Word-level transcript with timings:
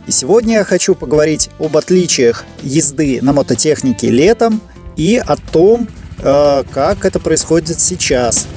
И 0.07 0.11
сегодня 0.11 0.59
я 0.59 0.63
хочу 0.63 0.95
поговорить 0.95 1.49
об 1.59 1.75
отличиях 1.75 2.45
езды 2.61 3.19
на 3.21 3.33
мототехнике 3.33 4.09
летом 4.09 4.61
и 4.95 5.17
о 5.17 5.35
том, 5.35 5.89
э, 6.19 6.63
как 6.71 7.03
это 7.03 7.19
происходит 7.19 7.81
сейчас. 7.81 8.47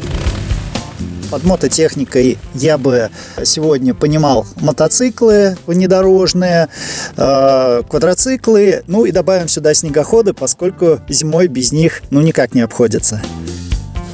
Под 1.33 1.45
мототехникой 1.45 2.37
я 2.53 2.77
бы 2.77 3.09
сегодня 3.43 3.95
понимал 3.95 4.45
мотоциклы 4.57 5.57
внедорожные, 5.67 6.69
э, 7.17 7.83
квадроциклы, 7.89 8.83
ну 8.87 9.07
и 9.07 9.13
добавим 9.13 9.49
сюда 9.49 9.73
снегоходы, 9.73 10.35
поскольку 10.35 11.01
зимой 11.09 11.47
без 11.47 11.73
них 11.73 12.03
ну 12.11 12.21
никак 12.21 12.55
не 12.55 12.61
обходится. 12.61 13.23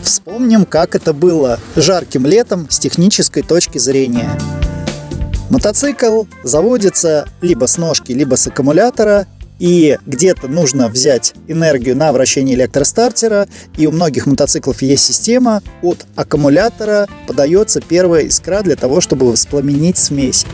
Вспомним, 0.00 0.64
как 0.64 0.95
это 0.95 1.12
было 1.12 1.59
жарким 1.74 2.24
летом 2.24 2.68
с 2.70 2.78
технической 2.78 3.42
точки 3.42 3.78
зрения. 3.78 4.30
Мотоцикл 5.50 6.23
заводится 6.45 7.26
либо 7.40 7.66
с 7.66 7.78
ножки, 7.78 8.12
либо 8.12 8.37
с 8.37 8.46
аккумулятора 8.46 9.26
и 9.58 9.98
где-то 10.06 10.48
нужно 10.48 10.88
взять 10.88 11.34
энергию 11.48 11.96
на 11.96 12.12
вращение 12.12 12.54
электростартера, 12.54 13.48
и 13.76 13.86
у 13.86 13.92
многих 13.92 14.26
мотоциклов 14.26 14.82
есть 14.82 15.04
система, 15.04 15.62
от 15.82 16.06
аккумулятора 16.16 17.08
подается 17.26 17.80
первая 17.80 18.22
искра 18.22 18.62
для 18.62 18.76
того, 18.76 19.00
чтобы 19.00 19.30
воспламенить 19.30 19.98
смесь. 19.98 20.46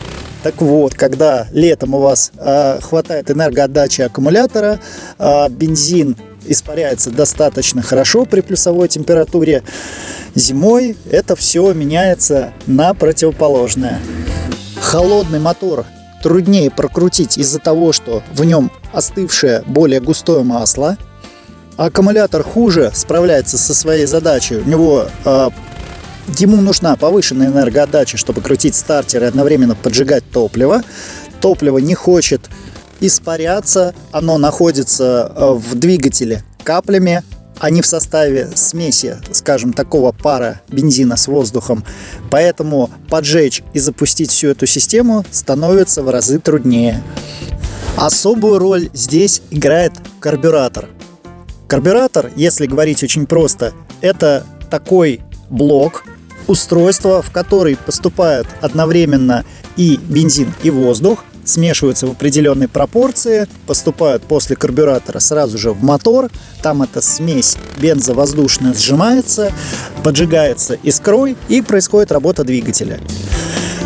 Так 0.43 0.61
вот, 0.61 0.93
когда 0.93 1.47
летом 1.51 1.95
у 1.95 1.99
вас 1.99 2.31
э, 2.37 2.79
хватает 2.81 3.31
энергоотдачи 3.31 4.01
аккумулятора, 4.01 4.79
э, 5.17 5.49
бензин 5.49 6.15
испаряется 6.45 7.09
достаточно 7.09 7.81
хорошо 7.81 8.25
при 8.25 8.41
плюсовой 8.41 8.87
температуре, 8.87 9.63
зимой 10.35 10.95
это 11.09 11.35
все 11.35 11.73
меняется 11.73 12.53
на 12.67 12.93
противоположное. 12.93 13.99
Холодный 14.79 15.39
мотор 15.39 15.85
труднее 16.25 16.71
прокрутить 16.71 17.37
из-за 17.37 17.59
того, 17.59 17.93
что 17.93 18.23
в 18.33 18.43
нем 18.45 18.71
остывшее 18.91 19.61
более 19.67 19.99
густое 19.99 20.43
масло. 20.43 20.97
Аккумулятор 21.77 22.41
хуже 22.41 22.91
справляется 22.95 23.59
со 23.59 23.75
своей 23.75 24.07
задачей. 24.07 24.55
У 24.55 24.67
него 24.67 25.05
э, 25.23 25.49
ему 26.39 26.57
нужна 26.57 26.95
повышенная 26.95 27.49
энергоотдача, 27.49 28.17
чтобы 28.17 28.41
крутить 28.41 28.73
стартер 28.73 29.21
и 29.21 29.27
одновременно 29.27 29.75
поджигать 29.75 30.23
топливо. 30.31 30.81
Топливо 31.41 31.77
не 31.77 31.93
хочет 31.93 32.49
испаряться, 33.01 33.93
оно 34.11 34.39
находится 34.39 35.31
в 35.37 35.75
двигателе 35.75 36.43
каплями, 36.63 37.21
они 37.59 37.81
в 37.81 37.85
составе 37.85 38.49
смеси, 38.55 39.17
скажем, 39.31 39.73
такого 39.73 40.11
пара 40.11 40.61
бензина 40.69 41.17
с 41.17 41.27
воздухом. 41.27 41.83
Поэтому 42.29 42.89
поджечь 43.09 43.63
и 43.73 43.79
запустить 43.79 44.31
всю 44.31 44.49
эту 44.49 44.65
систему 44.65 45.25
становится 45.31 46.03
в 46.03 46.09
разы 46.09 46.39
труднее. 46.39 47.03
Особую 47.97 48.59
роль 48.59 48.89
здесь 48.93 49.41
играет 49.51 49.93
карбюратор. 50.19 50.89
Карбюратор, 51.67 52.31
если 52.35 52.67
говорить 52.67 53.03
очень 53.03 53.25
просто, 53.25 53.73
это 54.01 54.45
такой 54.69 55.21
блок, 55.49 56.03
устройство, 56.47 57.21
в 57.21 57.31
который 57.31 57.75
поступают 57.77 58.47
одновременно 58.61 59.45
и 59.77 59.97
бензин, 59.97 60.53
и 60.63 60.69
воздух, 60.69 61.23
смешиваются 61.45 62.07
в 62.07 62.11
определенной 62.11 62.67
пропорции, 62.67 63.47
поступают 63.67 64.23
после 64.23 64.55
карбюратора 64.55 65.19
сразу 65.19 65.57
же 65.57 65.71
в 65.71 65.83
мотор, 65.83 66.29
там 66.61 66.81
эта 66.81 67.01
смесь 67.01 67.55
бензовоздушная 67.77 68.73
сжимается, 68.73 69.53
поджигается 70.03 70.73
искрой 70.73 71.37
и 71.47 71.61
происходит 71.61 72.11
работа 72.11 72.43
двигателя. 72.43 72.99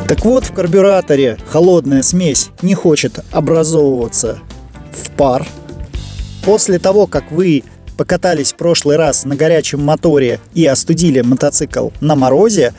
Так 0.07 0.25
вот, 0.25 0.45
в 0.45 0.53
карбюраторе 0.53 1.37
холодная 1.47 2.01
смесь 2.01 2.49
не 2.63 2.73
хочет 2.73 3.19
образовываться 3.31 4.39
в 4.91 5.11
пар. 5.11 5.45
После 6.43 6.79
того, 6.79 7.05
как 7.05 7.31
вы 7.31 7.63
покатались 7.95 8.53
в 8.53 8.55
прошлый 8.55 8.95
раз 8.95 9.25
на 9.25 9.35
горячем 9.35 9.83
моторе 9.83 10.39
и 10.53 10.65
остудили 10.65 11.21
мотоцикл 11.21 11.89
на 11.99 12.15
морозе, 12.15 12.73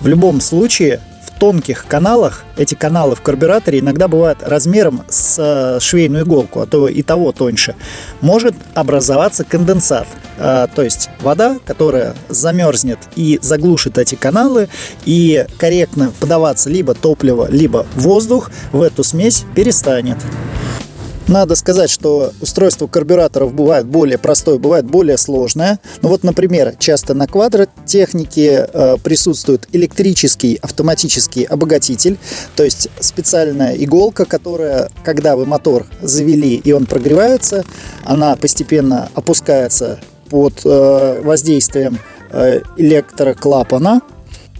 в 0.00 0.06
любом 0.06 0.40
случае 0.40 1.00
тонких 1.42 1.86
каналах, 1.88 2.44
эти 2.56 2.76
каналы 2.76 3.16
в 3.16 3.20
карбюраторе 3.20 3.80
иногда 3.80 4.06
бывают 4.06 4.38
размером 4.44 5.02
с 5.08 5.36
э, 5.40 5.80
швейную 5.80 6.22
иголку, 6.22 6.60
а 6.60 6.66
то 6.66 6.86
и 6.86 7.02
того 7.02 7.32
тоньше, 7.32 7.74
может 8.20 8.54
образоваться 8.74 9.42
конденсат. 9.42 10.06
А, 10.38 10.68
то 10.68 10.82
есть 10.82 11.10
вода, 11.20 11.58
которая 11.66 12.14
замерзнет 12.28 13.00
и 13.16 13.40
заглушит 13.42 13.98
эти 13.98 14.14
каналы, 14.14 14.68
и 15.04 15.44
корректно 15.58 16.12
подаваться 16.20 16.70
либо 16.70 16.94
топливо, 16.94 17.48
либо 17.50 17.88
воздух 17.96 18.52
в 18.70 18.80
эту 18.80 19.02
смесь 19.02 19.44
перестанет. 19.56 20.18
Надо 21.28 21.54
сказать, 21.54 21.88
что 21.88 22.32
устройство 22.40 22.86
карбюраторов 22.86 23.54
бывает 23.54 23.86
более 23.86 24.18
простое, 24.18 24.58
бывает 24.58 24.84
более 24.84 25.16
сложное. 25.16 25.78
Ну 26.02 26.08
вот, 26.08 26.24
например, 26.24 26.74
часто 26.78 27.14
на 27.14 27.26
квадротехнике 27.26 28.68
э, 28.72 28.96
присутствует 29.02 29.68
электрический 29.72 30.58
автоматический 30.60 31.44
обогатитель, 31.44 32.18
то 32.56 32.64
есть 32.64 32.88
специальная 33.00 33.74
иголка, 33.74 34.24
которая, 34.24 34.90
когда 35.04 35.36
вы 35.36 35.46
мотор 35.46 35.86
завели 36.00 36.56
и 36.56 36.72
он 36.72 36.86
прогревается, 36.86 37.64
она 38.04 38.34
постепенно 38.36 39.08
опускается 39.14 40.00
под 40.28 40.62
э, 40.64 41.20
воздействием 41.22 41.98
э, 42.30 42.60
электроклапана, 42.76 44.02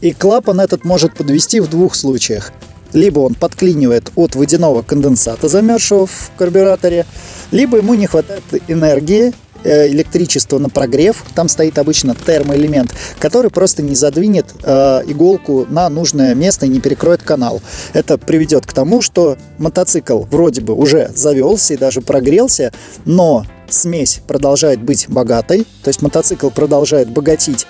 и 0.01 0.13
клапан 0.13 0.61
этот 0.61 0.85
может 0.85 1.15
подвести 1.15 1.61
в 1.61 1.69
двух 1.69 1.95
случаях 1.95 2.53
либо 2.93 3.21
он 3.21 3.35
подклинивает 3.35 4.11
от 4.17 4.35
водяного 4.35 4.83
конденсата, 4.83 5.49
замерзшего 5.49 6.07
в 6.07 6.31
карбюраторе, 6.37 7.07
либо 7.51 7.79
ему 7.79 7.95
не 7.95 8.07
хватает 8.07 8.43
энергии, 8.69 9.33
э, 9.65 9.89
электричества 9.89 10.59
на 10.59 10.69
прогрев. 10.69 11.25
Там 11.35 11.49
стоит 11.49 11.79
обычно 11.79 12.15
термоэлемент, 12.15 12.93
который 13.19 13.51
просто 13.51 13.83
не 13.83 13.95
задвинет 13.95 14.47
э, 14.63 15.03
иголку 15.07 15.67
на 15.69 15.89
нужное 15.89 16.35
место 16.35 16.67
и 16.67 16.69
не 16.69 16.81
перекроет 16.81 17.23
канал. 17.23 17.61
Это 17.93 18.19
приведет 18.19 18.67
к 18.67 18.73
тому, 18.73 19.03
что 19.03 19.37
мотоцикл 19.59 20.21
вроде 20.23 20.61
бы 20.61 20.75
уже 20.75 21.11
завелся 21.15 21.75
и 21.75 21.77
даже 21.77 22.01
прогрелся, 22.01 22.73
но 23.05 23.45
смесь 23.69 24.21
продолжает 24.27 24.83
быть 24.83 25.07
богатой, 25.09 25.67
то 25.83 25.89
есть 25.89 26.03
мотоцикл 26.03 26.51
продолжает 26.51 27.09
богатить, 27.09 27.67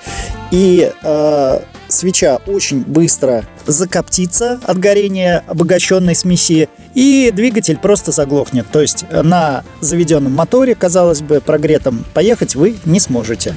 и 0.51 0.93
э, 1.03 1.61
свеча 1.93 2.41
очень 2.47 2.81
быстро 2.81 3.45
закоптится 3.67 4.61
от 4.65 4.79
горения 4.79 5.45
обогащенной 5.47 6.15
смеси, 6.15 6.69
и 6.95 7.31
двигатель 7.35 7.79
просто 7.79 8.13
заглохнет. 8.13 8.67
То 8.71 8.81
есть 8.81 9.05
на 9.11 9.65
заведенном 9.81 10.33
моторе, 10.33 10.75
казалось 10.75 11.23
бы, 11.23 11.41
прогретом 11.41 12.05
поехать 12.15 12.55
вы 12.55 12.77
не 12.85 13.01
сможете. 13.01 13.55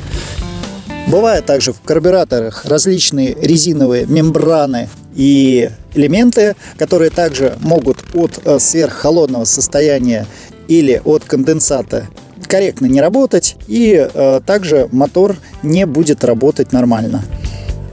Бывают 1.08 1.46
также 1.46 1.72
в 1.72 1.82
карбюраторах 1.82 2.66
различные 2.66 3.36
резиновые 3.40 4.08
мембраны 4.08 4.90
и 5.16 5.70
элементы, 5.94 6.56
которые 6.78 7.12
также 7.12 7.56
могут 7.62 7.98
от 8.14 8.40
э, 8.44 8.58
сверххолодного 8.60 9.46
состояния 9.46 10.26
или 10.68 11.02
от 11.06 11.24
конденсата 11.24 12.08
корректно 12.48 12.86
не 12.86 13.02
работать, 13.02 13.56
и 13.68 14.08
э, 14.12 14.42
также 14.46 14.88
мотор 14.92 15.36
не 15.64 15.86
будет 15.86 16.24
работать 16.24 16.72
нормально. 16.72 17.24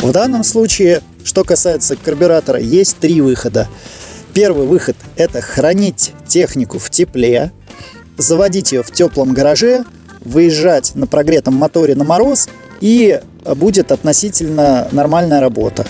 В 0.03 0.11
данном 0.11 0.43
случае, 0.43 1.01
что 1.23 1.45
касается 1.45 1.95
карбюратора, 1.95 2.59
есть 2.59 2.99
три 2.99 3.21
выхода. 3.21 3.69
Первый 4.35 4.67
выход– 4.67 4.97
это 5.17 5.41
хранить 5.41 6.13
технику 6.27 6.81
в 6.81 6.91
тепле, 6.91 7.53
заводить 8.19 8.73
ее 8.73 8.83
в 8.83 8.91
теплом 8.91 9.33
гараже, 9.33 9.85
выезжать 10.25 10.97
на 10.97 11.07
прогретом 11.07 11.55
моторе 11.55 11.95
на 11.95 12.03
мороз, 12.03 12.49
и 12.81 13.21
будет 13.55 13.93
относительно 13.93 14.89
нормальная 14.91 15.41
работа. 15.41 15.87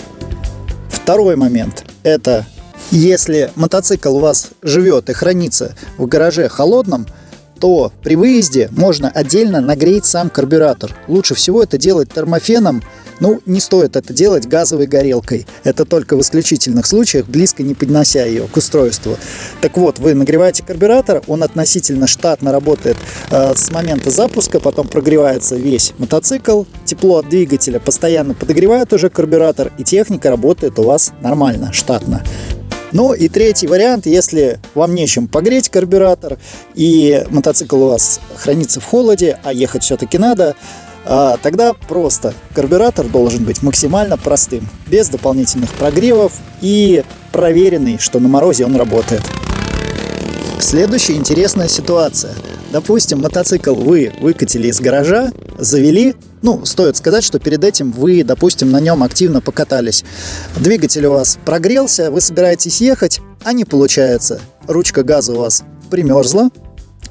Второй 0.89 1.35
момент– 1.35 1.83
это 2.03 2.45
если 2.91 3.49
мотоцикл 3.55 4.15
у 4.15 4.19
вас 4.19 4.49
живет 4.61 5.09
и 5.09 5.13
хранится 5.13 5.75
в 5.97 6.05
гараже 6.05 6.49
холодном– 6.49 7.07
то 7.63 7.93
при 8.03 8.17
выезде 8.17 8.67
можно 8.71 9.07
отдельно 9.07 9.61
нагреть 9.61 10.03
сам 10.03 10.29
карбюратор. 10.29 10.93
Лучше 11.07 11.33
всего 11.33 11.63
это 11.63 11.77
делать 11.77 12.11
термофеном, 12.11 12.83
ну, 13.21 13.39
не 13.45 13.61
стоит 13.61 13.95
это 13.95 14.11
делать 14.11 14.49
газовой 14.49 14.85
горелкой. 14.85 15.47
Это 15.63 15.85
только 15.85 16.17
в 16.17 16.21
исключительных 16.21 16.85
случаях, 16.85 17.25
близко 17.25 17.63
не 17.63 17.73
поднося 17.73 18.25
ее 18.25 18.49
к 18.51 18.57
устройству. 18.57 19.17
Так 19.61 19.77
вот, 19.77 19.97
вы 19.99 20.13
нагреваете 20.13 20.61
карбюратор, 20.61 21.23
он 21.27 21.41
относительно 21.41 22.05
штатно 22.05 22.51
работает 22.51 22.97
э, 23.31 23.53
с 23.55 23.71
момента 23.71 24.11
запуска, 24.11 24.59
потом 24.59 24.89
прогревается 24.89 25.55
весь 25.55 25.93
мотоцикл, 25.97 26.65
тепло 26.83 27.19
от 27.19 27.29
двигателя 27.29 27.79
постоянно 27.79 28.33
подогревает 28.33 28.91
уже 28.91 29.09
карбюратор, 29.09 29.71
и 29.77 29.85
техника 29.85 30.29
работает 30.29 30.77
у 30.79 30.83
вас 30.83 31.13
нормально, 31.21 31.71
штатно. 31.71 32.23
Ну 32.93 33.13
и 33.13 33.27
третий 33.27 33.65
вариант, 33.65 34.05
если 34.05 34.59
вам 34.75 34.93
нечем 34.93 35.27
погреть 35.27 35.69
карбюратор 35.69 36.37
и 36.75 37.25
мотоцикл 37.31 37.81
у 37.83 37.89
вас 37.89 38.21
хранится 38.37 38.79
в 38.79 38.85
холоде, 38.85 39.39
а 39.43 39.51
ехать 39.51 39.83
все-таки 39.83 40.19
надо, 40.19 40.55
а, 41.05 41.37
тогда 41.41 41.73
просто 41.73 42.35
карбюратор 42.53 43.07
должен 43.07 43.43
быть 43.43 43.63
максимально 43.63 44.15
простым, 44.17 44.69
без 44.87 45.09
дополнительных 45.09 45.71
прогревов 45.73 46.33
и 46.61 47.03
проверенный, 47.31 47.97
что 47.97 48.19
на 48.19 48.27
морозе 48.27 48.65
он 48.65 48.75
работает. 48.75 49.23
Следующая 50.59 51.15
интересная 51.15 51.67
ситуация. 51.67 52.33
Допустим, 52.71 53.21
мотоцикл 53.21 53.73
вы 53.73 54.13
выкатили 54.21 54.67
из 54.67 54.79
гаража, 54.79 55.31
завели, 55.57 56.15
ну, 56.43 56.65
стоит 56.65 56.97
сказать, 56.97 57.23
что 57.23 57.39
перед 57.39 57.63
этим 57.63 57.91
вы, 57.91 58.23
допустим, 58.23 58.69
на 58.69 58.81
нем 58.81 59.01
активно 59.01 59.41
покатались. 59.41 60.03
Двигатель 60.57 61.05
у 61.05 61.13
вас 61.13 61.39
прогрелся, 61.45 62.11
вы 62.11 62.19
собираетесь 62.19 62.81
ехать, 62.81 63.21
а 63.43 63.53
не 63.53 63.63
получается. 63.63 64.41
Ручка 64.67 65.03
газа 65.03 65.33
у 65.33 65.37
вас 65.37 65.63
примерзла, 65.89 66.49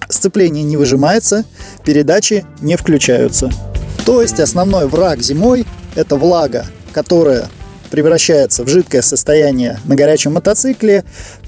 сцепление 0.08 0.62
не 0.62 0.76
выжимается, 0.76 1.44
передачи 1.82 2.44
не 2.60 2.76
включаются. 2.76 3.50
То 4.04 4.20
есть 4.20 4.38
основной 4.38 4.86
враг 4.86 5.22
зимой– 5.22 5.66
это 5.94 6.16
влага, 6.16 6.66
которая 6.92 7.48
превращается 7.90 8.64
в 8.64 8.68
жидкое 8.68 9.00
состояние 9.00 9.80
на 9.86 9.96
горячем 9.96 10.34
мотоцикле, 10.34 11.04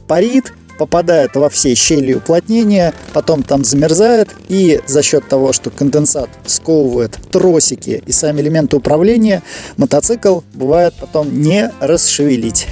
парит, 0.08 0.54
попадает 0.78 1.34
во 1.34 1.48
все 1.48 1.74
щели 1.74 2.14
уплотнения, 2.14 2.92
потом 3.12 3.42
там 3.42 3.64
замерзает, 3.64 4.30
и 4.48 4.80
за 4.86 5.02
счет 5.02 5.28
того, 5.28 5.52
что 5.52 5.70
конденсат 5.70 6.28
сковывает 6.46 7.18
тросики 7.30 8.02
и 8.06 8.12
сами 8.12 8.40
элементы 8.40 8.76
управления, 8.76 9.42
мотоцикл 9.76 10.40
бывает 10.54 10.94
потом 11.00 11.40
не 11.40 11.70
расшевелить. 11.80 12.66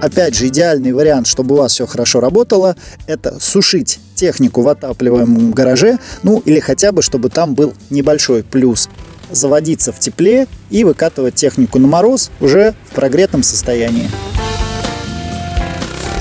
Опять 0.00 0.34
же, 0.34 0.48
идеальный 0.48 0.92
вариант, 0.92 1.28
чтобы 1.28 1.54
у 1.54 1.58
вас 1.58 1.72
все 1.72 1.86
хорошо 1.86 2.18
работало, 2.18 2.74
это 3.06 3.38
сушить 3.38 4.00
технику 4.16 4.62
в 4.62 4.68
отапливаемом 4.68 5.52
гараже, 5.52 5.98
ну 6.24 6.42
или 6.44 6.58
хотя 6.58 6.90
бы, 6.90 7.02
чтобы 7.02 7.28
там 7.28 7.54
был 7.54 7.74
небольшой 7.90 8.42
плюс 8.42 8.88
заводиться 9.30 9.92
в 9.92 9.98
тепле 10.00 10.48
и 10.70 10.84
выкатывать 10.84 11.36
технику 11.36 11.78
на 11.78 11.86
мороз 11.86 12.30
уже 12.40 12.74
в 12.90 12.94
прогретом 12.94 13.42
состоянии. 13.42 14.08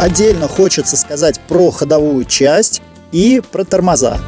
Отдельно 0.01 0.47
хочется 0.47 0.97
сказать 0.97 1.39
про 1.41 1.69
ходовую 1.69 2.25
часть 2.25 2.81
и 3.11 3.39
про 3.51 3.63
тормоза. 3.63 4.19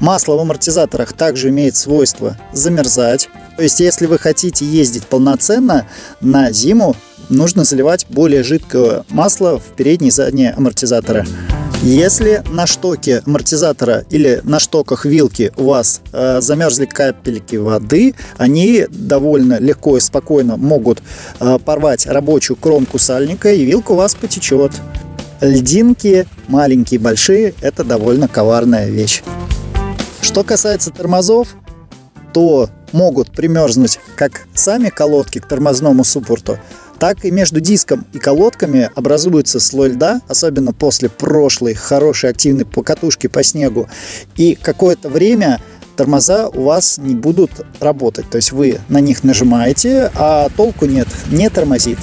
Масло 0.00 0.36
в 0.36 0.40
амортизаторах 0.40 1.12
также 1.12 1.50
имеет 1.50 1.76
свойство 1.76 2.38
замерзать. 2.54 3.28
То 3.58 3.64
есть, 3.64 3.80
если 3.80 4.06
вы 4.06 4.18
хотите 4.18 4.64
ездить 4.64 5.06
полноценно 5.06 5.86
на 6.22 6.52
зиму, 6.52 6.96
нужно 7.28 7.64
заливать 7.64 8.06
более 8.08 8.42
жидкое 8.42 9.04
масло 9.08 9.58
в 9.58 9.74
передние 9.76 10.08
и 10.08 10.12
задние 10.12 10.52
амортизаторы. 10.52 11.26
Если 11.82 12.42
на 12.50 12.66
штоке 12.66 13.22
амортизатора 13.24 14.04
или 14.10 14.40
на 14.42 14.58
штоках 14.58 15.04
вилки 15.04 15.52
у 15.56 15.66
вас 15.66 16.00
э, 16.12 16.40
замерзли 16.40 16.86
капельки 16.86 17.54
воды, 17.54 18.14
они 18.36 18.86
довольно 18.90 19.60
легко 19.60 19.96
и 19.96 20.00
спокойно 20.00 20.56
могут 20.56 21.00
э, 21.38 21.58
порвать 21.64 22.06
рабочую 22.06 22.56
кромку 22.56 22.98
сальника, 22.98 23.52
и 23.52 23.64
вилка 23.64 23.92
у 23.92 23.96
вас 23.96 24.16
потечет. 24.16 24.72
Льдинки, 25.40 26.26
маленькие, 26.48 26.98
большие, 26.98 27.54
это 27.60 27.84
довольно 27.84 28.26
коварная 28.26 28.88
вещь. 28.88 29.22
Что 30.20 30.42
касается 30.42 30.90
тормозов, 30.90 31.54
то 32.32 32.68
могут 32.90 33.30
примерзнуть 33.30 34.00
как 34.16 34.46
сами 34.52 34.88
колодки 34.88 35.38
к 35.38 35.46
тормозному 35.46 36.02
суппорту, 36.02 36.58
так 36.98 37.24
и 37.24 37.30
между 37.30 37.60
диском 37.60 38.06
и 38.12 38.18
колодками 38.18 38.90
образуется 38.94 39.60
слой 39.60 39.90
льда, 39.90 40.20
особенно 40.28 40.72
после 40.72 41.08
прошлой 41.08 41.74
хорошей 41.74 42.30
активной 42.30 42.64
покатушки 42.64 43.26
по 43.26 43.42
снегу. 43.42 43.88
И 44.36 44.58
какое-то 44.60 45.08
время 45.08 45.60
тормоза 45.96 46.48
у 46.48 46.62
вас 46.62 46.98
не 46.98 47.14
будут 47.14 47.50
работать. 47.80 48.28
То 48.30 48.36
есть 48.36 48.52
вы 48.52 48.78
на 48.88 49.00
них 49.00 49.24
нажимаете, 49.24 50.10
а 50.14 50.48
толку 50.56 50.86
нет, 50.86 51.08
не 51.30 51.48
тормозит. 51.50 51.98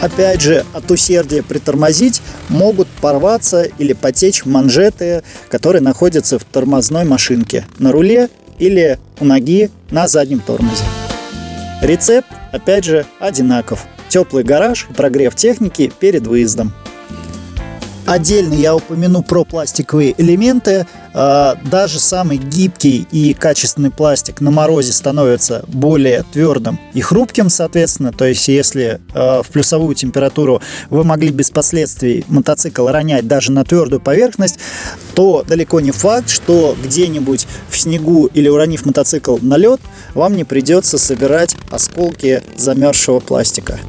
Опять 0.00 0.42
же, 0.42 0.64
от 0.74 0.90
усердия 0.90 1.42
притормозить 1.42 2.20
могут 2.48 2.86
порваться 3.00 3.62
или 3.62 3.94
потечь 3.94 4.44
манжеты, 4.44 5.22
которые 5.48 5.80
находятся 5.82 6.38
в 6.38 6.44
тормозной 6.44 7.04
машинке 7.04 7.66
на 7.78 7.92
руле 7.92 8.28
или 8.58 8.98
у 9.20 9.24
ноги 9.24 9.70
на 9.90 10.06
заднем 10.06 10.40
тормозе. 10.40 10.84
Рецепт, 11.80 12.28
опять 12.52 12.84
же, 12.84 13.06
одинаков 13.20 13.86
теплый 14.08 14.44
гараж, 14.44 14.86
прогрев 14.96 15.34
техники 15.34 15.92
перед 15.98 16.26
выездом. 16.26 16.72
Отдельно 18.06 18.54
я 18.54 18.76
упомяну 18.76 19.22
про 19.22 19.44
пластиковые 19.44 20.14
элементы. 20.16 20.86
А, 21.12 21.58
даже 21.64 21.98
самый 21.98 22.38
гибкий 22.38 23.06
и 23.10 23.34
качественный 23.34 23.90
пластик 23.90 24.40
на 24.40 24.52
морозе 24.52 24.92
становится 24.92 25.64
более 25.66 26.22
твердым 26.32 26.78
и 26.94 27.00
хрупким, 27.00 27.50
соответственно. 27.50 28.12
То 28.12 28.26
есть, 28.26 28.46
если 28.46 29.00
а, 29.12 29.42
в 29.42 29.48
плюсовую 29.48 29.96
температуру 29.96 30.62
вы 30.88 31.02
могли 31.02 31.30
без 31.30 31.50
последствий 31.50 32.24
мотоцикл 32.28 32.86
ронять 32.86 33.26
даже 33.26 33.50
на 33.50 33.64
твердую 33.64 34.00
поверхность, 34.00 34.60
то 35.16 35.44
далеко 35.46 35.80
не 35.80 35.90
факт, 35.90 36.30
что 36.30 36.76
где-нибудь 36.84 37.48
в 37.68 37.76
снегу 37.76 38.26
или 38.26 38.48
уронив 38.48 38.86
мотоцикл 38.86 39.38
на 39.40 39.56
лед, 39.56 39.80
вам 40.14 40.36
не 40.36 40.44
придется 40.44 40.96
собирать 40.96 41.56
осколки 41.70 42.42
замерзшего 42.56 43.18
пластика. 43.18 43.80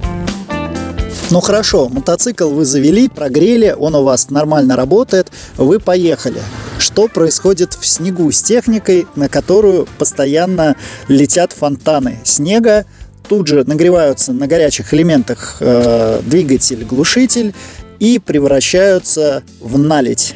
Ну 1.29 1.41
хорошо, 1.41 1.89
мотоцикл 1.89 2.50
вы 2.50 2.63
завели, 2.63 3.09
прогрели, 3.09 3.75
он 3.77 3.95
у 3.95 4.03
вас 4.03 4.29
нормально 4.29 4.77
работает, 4.77 5.27
вы 5.57 5.79
поехали. 5.79 6.41
Что 6.79 7.09
происходит 7.09 7.74
в 7.74 7.85
снегу 7.85 8.31
с 8.31 8.41
техникой, 8.41 9.07
на 9.15 9.27
которую 9.27 9.89
постоянно 9.97 10.77
летят 11.09 11.51
фонтаны 11.51 12.19
снега, 12.24 12.85
тут 13.27 13.47
же 13.47 13.65
нагреваются 13.65 14.31
на 14.31 14.47
горячих 14.47 14.94
элементах 14.94 15.57
э, 15.59 16.21
двигатель, 16.25 16.85
глушитель 16.85 17.53
и 18.00 18.19
превращаются 18.19 19.44
в 19.59 19.77
наледь. 19.77 20.33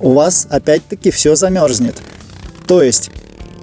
У 0.00 0.12
вас 0.12 0.46
опять-таки 0.48 1.10
все 1.10 1.36
замерзнет. 1.36 1.96
То 2.66 2.82
есть 2.82 3.10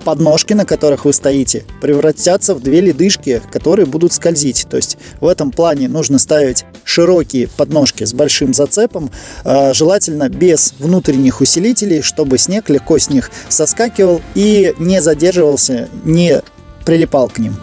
подножки, 0.04 0.54
на 0.54 0.66
которых 0.66 1.06
вы 1.06 1.14
стоите, 1.14 1.64
превратятся 1.82 2.56
в 2.56 2.62
две 2.62 2.82
ледышки, 2.82 3.42
которые 3.52 3.86
будут 3.86 4.14
скользить. 4.14 4.66
То 4.70 4.78
есть 4.78 4.98
в 5.20 5.28
этом 5.28 5.52
плане 5.52 5.88
нужно 5.88 6.20
ставить 6.20 6.66
широкие 6.84 7.48
подножки 7.48 8.04
с 8.04 8.14
большим 8.14 8.54
зацепом, 8.54 9.10
а, 9.44 9.74
желательно 9.74 10.30
без 10.30 10.74
внутренних 10.80 11.42
усилителей, 11.42 12.02
чтобы 12.02 12.38
снег 12.38 12.70
легко 12.70 12.98
с 12.98 13.10
них 13.10 13.32
соскакивал 13.50 14.22
и 14.36 14.74
не 14.80 15.02
задерживался, 15.02 15.90
не 16.04 16.42
прилипал 16.86 17.30
к 17.30 17.40
ним. 17.40 17.56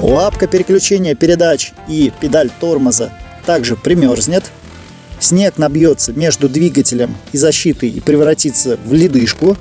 Лапка 0.00 0.46
переключения 0.46 1.14
передач 1.14 1.72
и 1.88 2.12
педаль 2.20 2.50
тормоза 2.60 3.12
также 3.46 3.76
примерзнет. 3.76 4.44
Снег 5.20 5.58
набьется 5.58 6.12
между 6.12 6.48
двигателем 6.48 7.16
и 7.32 7.38
защитой 7.38 7.88
и 7.88 8.00
превратится 8.00 8.78
в 8.84 8.92
ледышку, 8.92 9.56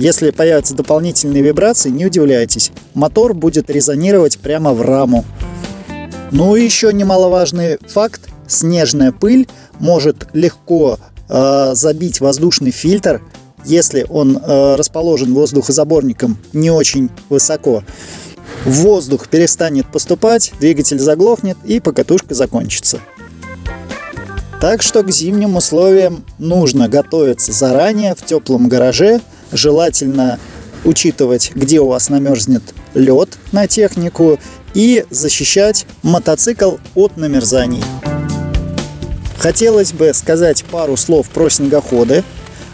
если 0.00 0.30
появятся 0.30 0.74
дополнительные 0.74 1.42
вибрации, 1.42 1.90
не 1.90 2.06
удивляйтесь. 2.06 2.72
Мотор 2.94 3.34
будет 3.34 3.68
резонировать 3.68 4.38
прямо 4.38 4.72
в 4.72 4.80
раму. 4.80 5.26
Ну 6.30 6.56
и 6.56 6.64
еще 6.64 6.90
немаловажный 6.90 7.76
факт. 7.86 8.22
Снежная 8.48 9.12
пыль 9.12 9.46
может 9.78 10.28
легко 10.32 10.98
э, 11.28 11.72
забить 11.74 12.20
воздушный 12.20 12.70
фильтр, 12.70 13.20
если 13.66 14.06
он 14.08 14.38
э, 14.38 14.74
расположен 14.76 15.34
воздухозаборником 15.34 16.38
не 16.54 16.70
очень 16.70 17.10
высоко. 17.28 17.84
Воздух 18.64 19.28
перестанет 19.28 19.86
поступать, 19.92 20.54
двигатель 20.58 20.98
заглохнет 20.98 21.58
и 21.66 21.78
покатушка 21.78 22.34
закончится. 22.34 23.00
Так 24.62 24.80
что 24.80 25.02
к 25.02 25.10
зимним 25.10 25.56
условиям 25.56 26.24
нужно 26.38 26.88
готовиться 26.88 27.52
заранее 27.52 28.14
в 28.14 28.24
теплом 28.24 28.70
гараже– 28.70 29.20
желательно 29.52 30.38
учитывать, 30.84 31.52
где 31.54 31.80
у 31.80 31.88
вас 31.88 32.08
намерзнет 32.08 32.62
лед 32.94 33.38
на 33.52 33.66
технику 33.66 34.38
и 34.74 35.04
защищать 35.10 35.86
мотоцикл 36.02 36.76
от 36.94 37.16
намерзаний. 37.16 37.82
Хотелось 39.38 39.92
бы 39.92 40.12
сказать 40.14 40.64
пару 40.64 40.96
слов 40.96 41.28
про 41.30 41.48
снегоходы. 41.48 42.24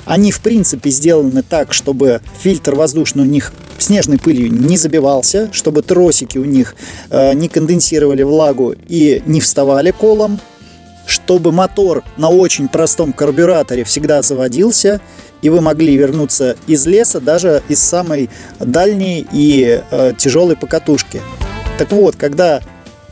Они, 0.04 0.32
в 0.32 0.40
принципе, 0.40 0.90
сделаны 0.90 1.42
так, 1.42 1.72
чтобы 1.72 2.20
фильтр 2.40 2.74
воздушный 2.74 3.24
у 3.24 3.26
них 3.26 3.52
снежной 3.78 4.18
пылью 4.18 4.52
не 4.52 4.76
забивался, 4.76 5.48
чтобы 5.52 5.82
тросики 5.82 6.38
у 6.38 6.44
них 6.44 6.74
э, 7.10 7.34
не 7.34 7.48
конденсировали 7.48 8.22
влагу 8.22 8.74
и 8.88 9.22
не 9.26 9.40
вставали 9.40 9.90
колом, 9.90 10.40
чтобы 11.06 11.52
мотор 11.52 12.02
на 12.16 12.30
очень 12.30 12.68
простом 12.68 13.12
карбюраторе 13.12 13.84
всегда 13.84 14.22
заводился, 14.22 15.00
и 15.42 15.48
вы 15.48 15.60
могли 15.60 15.96
вернуться 15.96 16.56
из 16.66 16.86
леса 16.86 17.20
даже 17.20 17.62
из 17.68 17.80
самой 17.82 18.30
дальней 18.58 19.26
и 19.32 19.82
э, 19.90 20.12
тяжелой 20.16 20.56
покатушки. 20.56 21.20
Так 21.78 21.92
вот, 21.92 22.16
когда 22.16 22.62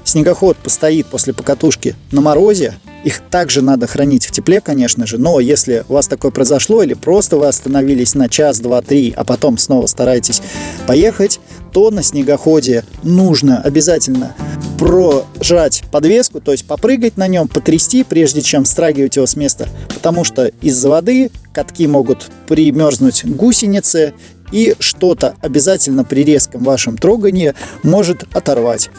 снегоход 0.04 0.56
постоит 0.56 1.06
после 1.06 1.32
покатушки 1.32 1.94
на 2.12 2.20
морозе, 2.20 2.74
их 3.04 3.20
также 3.30 3.60
надо 3.60 3.86
хранить 3.86 4.24
в 4.24 4.30
тепле, 4.30 4.60
конечно 4.62 5.06
же, 5.06 5.18
но 5.18 5.38
если 5.38 5.84
у 5.88 5.94
вас 5.94 6.08
такое 6.08 6.30
произошло 6.30 6.82
или 6.82 6.94
просто 6.94 7.36
вы 7.36 7.46
остановились 7.46 8.14
на 8.14 8.30
час, 8.30 8.60
два, 8.60 8.80
три, 8.80 9.12
а 9.14 9.24
потом 9.24 9.58
снова 9.58 9.86
стараетесь 9.86 10.40
поехать, 10.86 11.38
то 11.72 11.90
на 11.90 12.02
снегоходе 12.02 12.84
нужно 13.02 13.60
обязательно 13.60 14.34
прожать 14.78 15.84
подвеску, 15.90 16.40
то 16.40 16.52
есть 16.52 16.66
попрыгать 16.66 17.16
на 17.16 17.28
нем, 17.28 17.48
потрясти, 17.48 18.04
прежде 18.04 18.42
чем 18.42 18.64
страгивать 18.64 19.16
его 19.16 19.26
с 19.26 19.36
места, 19.36 19.68
потому 19.88 20.24
что 20.24 20.46
из-за 20.60 20.88
воды 20.88 21.30
катки 21.52 21.86
могут 21.86 22.26
примерзнуть 22.48 23.24
гусеницы, 23.24 24.14
и 24.52 24.76
что-то 24.78 25.34
обязательно 25.40 26.04
при 26.04 26.22
резком 26.22 26.62
вашем 26.62 26.96
трогании 26.96 27.54
может 27.82 28.24
оторвать 28.32 28.90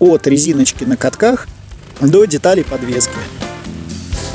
от 0.00 0.26
резиночки 0.26 0.84
на 0.84 0.96
катках 0.96 1.48
до 2.00 2.24
деталей 2.24 2.64
подвески. 2.64 3.12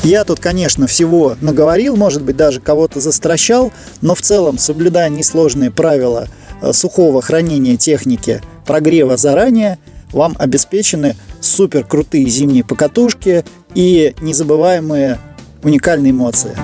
Я 0.04 0.26
тут, 0.26 0.40
конечно, 0.40 0.86
всего 0.88 1.38
наговорил, 1.40 1.96
может 1.96 2.24
быть, 2.24 2.36
даже 2.36 2.60
кого-то 2.60 3.00
застращал, 3.00 3.72
но 4.02 4.16
в 4.16 4.22
целом, 4.22 4.58
соблюдая 4.58 5.10
несложные 5.10 5.72
правила 5.72 6.28
э, 6.62 6.74
сухого 6.74 7.22
хранения 7.22 7.78
техники, 7.78 8.42
прогрева 8.66 9.16
заранее, 9.16 9.80
вам 10.14 10.36
обеспечены 10.40 11.16
супер 11.42 11.84
крутые 11.84 12.28
зимние 12.28 12.64
покатушки 12.64 13.44
и 13.76 14.16
незабываемые 14.22 15.20
уникальные 15.64 16.12
эмоции. 16.12 16.56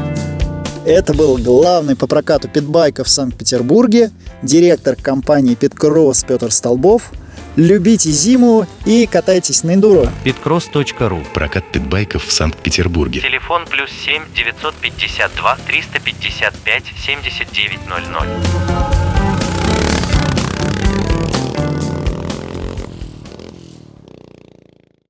Это 0.86 1.13
был 1.13 1.38
главный 1.38 1.96
по 1.96 2.08
прокату 2.08 2.48
питбайков 2.48 3.08
в 3.08 3.10
Санкт-Петербурге, 3.10 4.12
директор 4.41 4.96
компании 4.96 5.56
Питкросс 5.56 6.24
Петр 6.24 6.51
Столбов– 6.51 7.12
Любите 7.56 8.10
зиму 8.10 8.65
и 8.86 9.06
катайтесь 9.06 9.63
на 9.63 9.74
эндуро. 9.74 10.10
Pitcross.ru 10.24 11.25
Прокат 11.34 11.70
питбайков 11.72 12.25
в 12.25 12.32
Санкт-Петербурге. 12.32 13.20
Телефон 13.20 13.65
плюс 13.65 13.89
7 14.06 14.24
952 14.34 15.58
355 15.68 16.84
7900. 17.06 18.99